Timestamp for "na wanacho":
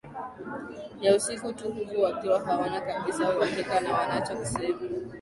3.79-4.35